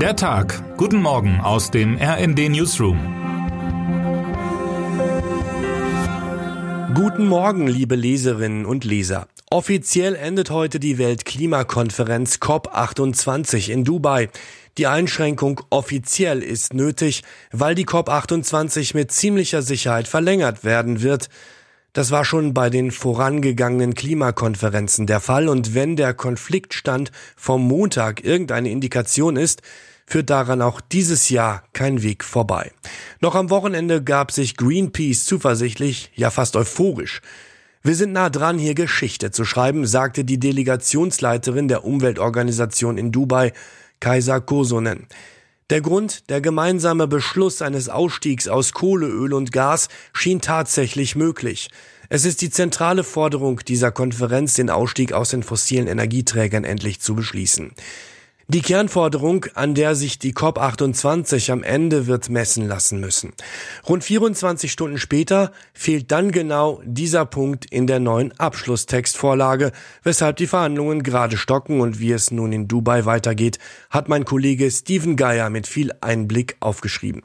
[0.00, 0.62] Der Tag.
[0.76, 2.98] Guten Morgen aus dem RND Newsroom.
[6.94, 9.26] Guten Morgen, liebe Leserinnen und Leser.
[9.48, 14.28] Offiziell endet heute die Weltklimakonferenz COP28 in Dubai.
[14.76, 21.30] Die Einschränkung offiziell ist nötig, weil die COP28 mit ziemlicher Sicherheit verlängert werden wird.
[21.96, 28.22] Das war schon bei den vorangegangenen Klimakonferenzen der Fall und wenn der Konfliktstand vom Montag
[28.22, 29.62] irgendeine Indikation ist,
[30.04, 32.70] führt daran auch dieses Jahr kein Weg vorbei.
[33.22, 37.22] Noch am Wochenende gab sich Greenpeace zuversichtlich, ja fast euphorisch.
[37.82, 43.54] Wir sind nah dran, hier Geschichte zu schreiben, sagte die Delegationsleiterin der Umweltorganisation in Dubai,
[44.00, 45.06] Kaiser Kosonen.
[45.68, 51.70] Der Grund, der gemeinsame Beschluss eines Ausstiegs aus Kohle, Öl und Gas schien tatsächlich möglich.
[52.08, 57.16] Es ist die zentrale Forderung dieser Konferenz, den Ausstieg aus den fossilen Energieträgern endlich zu
[57.16, 57.72] beschließen.
[58.48, 63.32] Die Kernforderung, an der sich die COP28 am Ende wird messen lassen müssen.
[63.88, 69.72] Rund 24 Stunden später fehlt dann genau dieser Punkt in der neuen Abschlusstextvorlage,
[70.04, 73.58] weshalb die Verhandlungen gerade stocken und wie es nun in Dubai weitergeht,
[73.90, 77.24] hat mein Kollege Steven Geier mit viel Einblick aufgeschrieben.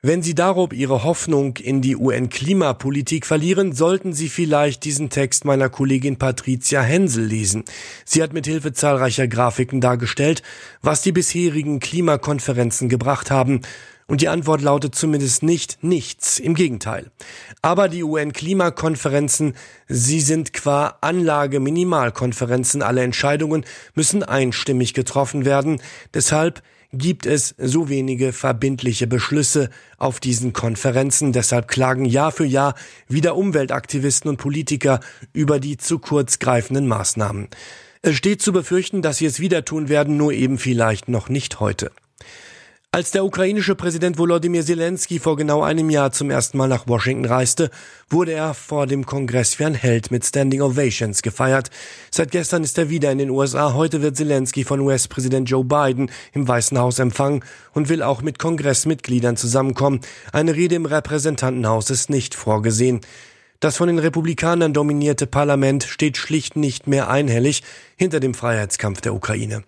[0.00, 5.68] Wenn Sie darob Ihre Hoffnung in die UN-Klimapolitik verlieren, sollten Sie vielleicht diesen Text meiner
[5.68, 7.64] Kollegin Patricia Hensel lesen.
[8.04, 10.44] Sie hat mit Hilfe zahlreicher Grafiken dargestellt,
[10.82, 13.62] was die bisherigen Klimakonferenzen gebracht haben.
[14.06, 17.10] Und die Antwort lautet zumindest nicht nichts, im Gegenteil.
[17.60, 19.54] Aber die UN-Klimakonferenzen,
[19.88, 22.82] sie sind qua Anlage Minimalkonferenzen.
[22.82, 23.64] Alle Entscheidungen
[23.96, 25.82] müssen einstimmig getroffen werden.
[26.14, 26.62] Deshalb
[26.92, 31.32] gibt es so wenige verbindliche Beschlüsse auf diesen Konferenzen.
[31.32, 32.74] Deshalb klagen Jahr für Jahr
[33.08, 35.00] wieder Umweltaktivisten und Politiker
[35.32, 37.48] über die zu kurz greifenden Maßnahmen.
[38.00, 41.60] Es steht zu befürchten, dass sie es wieder tun werden, nur eben vielleicht noch nicht
[41.60, 41.90] heute.
[42.90, 47.26] Als der ukrainische Präsident Volodymyr Zelensky vor genau einem Jahr zum ersten Mal nach Washington
[47.26, 47.68] reiste,
[48.08, 51.68] wurde er vor dem Kongress wie ein Held mit Standing Ovations gefeiert.
[52.10, 53.74] Seit gestern ist er wieder in den USA.
[53.74, 58.38] Heute wird Zelensky von US-Präsident Joe Biden im Weißen Haus empfangen und will auch mit
[58.38, 60.00] Kongressmitgliedern zusammenkommen.
[60.32, 63.02] Eine Rede im Repräsentantenhaus ist nicht vorgesehen.
[63.60, 67.62] Das von den Republikanern dominierte Parlament steht schlicht nicht mehr einhellig
[67.96, 69.62] hinter dem Freiheitskampf der Ukraine.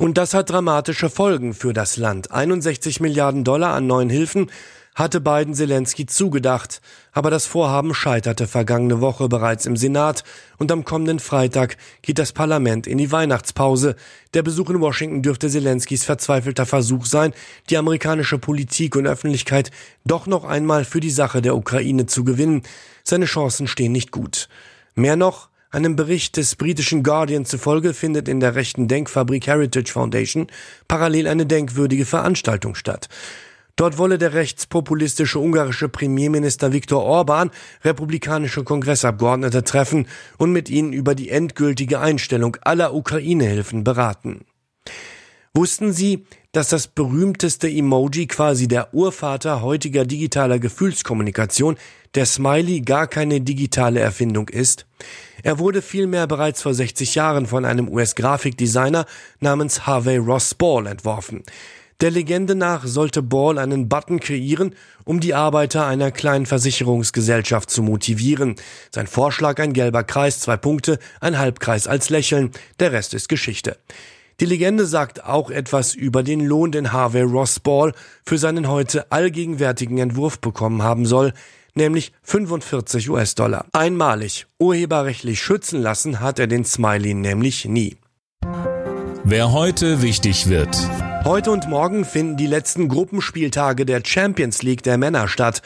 [0.00, 2.32] Und das hat dramatische Folgen für das Land.
[2.32, 4.50] 61 Milliarden Dollar an neuen Hilfen
[4.94, 6.80] hatte Biden Zelensky zugedacht,
[7.12, 10.24] aber das Vorhaben scheiterte vergangene Woche bereits im Senat
[10.56, 13.94] und am kommenden Freitag geht das Parlament in die Weihnachtspause.
[14.32, 17.34] Der Besuch in Washington dürfte Zelenskys verzweifelter Versuch sein,
[17.68, 19.70] die amerikanische Politik und Öffentlichkeit
[20.06, 22.62] doch noch einmal für die Sache der Ukraine zu gewinnen.
[23.04, 24.48] Seine Chancen stehen nicht gut.
[24.94, 30.48] Mehr noch, einem Bericht des britischen Guardian zufolge findet in der rechten Denkfabrik Heritage Foundation
[30.88, 33.08] parallel eine denkwürdige Veranstaltung statt.
[33.76, 37.50] Dort wolle der rechtspopulistische ungarische Premierminister Viktor Orban
[37.82, 44.44] republikanische Kongressabgeordnete treffen und mit ihnen über die endgültige Einstellung aller Ukraine-Hilfen beraten.
[45.54, 51.76] Wussten Sie, dass das berühmteste Emoji quasi der Urvater heutiger digitaler Gefühlskommunikation,
[52.14, 54.86] der Smiley, gar keine digitale Erfindung ist?
[55.42, 59.06] Er wurde vielmehr bereits vor 60 Jahren von einem US-Grafikdesigner
[59.38, 61.44] namens Harvey Ross Ball entworfen.
[62.00, 64.74] Der Legende nach sollte Ball einen Button kreieren,
[65.04, 68.56] um die Arbeiter einer kleinen Versicherungsgesellschaft zu motivieren.
[68.90, 73.76] Sein Vorschlag ein gelber Kreis, zwei Punkte, ein Halbkreis als Lächeln, der Rest ist Geschichte.
[74.40, 77.92] Die Legende sagt auch etwas über den Lohn, den Harvey Ross Ball
[78.24, 81.32] für seinen heute allgegenwärtigen Entwurf bekommen haben soll
[81.74, 83.66] nämlich 45 US-Dollar.
[83.72, 84.46] Einmalig.
[84.58, 87.96] Urheberrechtlich schützen lassen hat er den Smiley nämlich nie.
[89.24, 90.76] Wer heute wichtig wird.
[91.24, 95.62] Heute und morgen finden die letzten Gruppenspieltage der Champions League der Männer statt.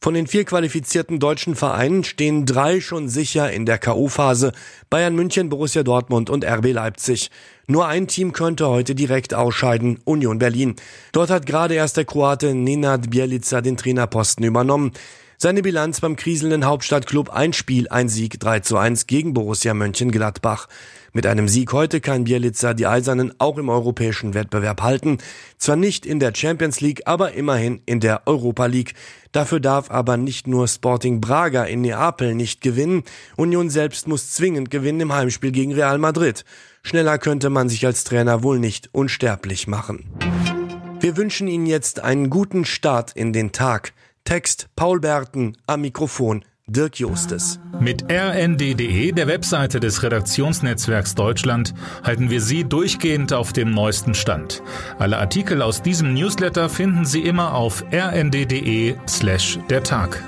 [0.00, 4.52] Von den vier qualifizierten deutschen Vereinen stehen drei schon sicher in der K.O.-Phase.
[4.90, 7.30] Bayern München, Borussia Dortmund und RB Leipzig.
[7.66, 10.76] Nur ein Team könnte heute direkt ausscheiden, Union Berlin.
[11.10, 14.92] Dort hat gerade erst der Kroate Nenad Bielica den Trainerposten übernommen.
[15.40, 20.66] Seine Bilanz beim kriselnden Hauptstadtklub ein Spiel, ein Sieg 3 zu 1 gegen Borussia Mönchengladbach.
[21.12, 25.18] Mit einem Sieg heute kann Bielica die Eisernen auch im europäischen Wettbewerb halten.
[25.56, 28.94] Zwar nicht in der Champions League, aber immerhin in der Europa League.
[29.30, 33.04] Dafür darf aber nicht nur Sporting Braga in Neapel nicht gewinnen.
[33.36, 36.44] Union selbst muss zwingend gewinnen im Heimspiel gegen Real Madrid.
[36.82, 40.04] Schneller könnte man sich als Trainer wohl nicht unsterblich machen.
[40.98, 43.92] Wir wünschen Ihnen jetzt einen guten Start in den Tag.
[44.28, 47.58] Text Paul Berten am Mikrofon Dirk Justes.
[47.80, 51.72] Mit rnd.de, der Webseite des Redaktionsnetzwerks Deutschland,
[52.04, 54.62] halten wir Sie durchgehend auf dem neuesten Stand.
[54.98, 60.22] Alle Artikel aus diesem Newsletter finden Sie immer auf rnd.de slash der Tag.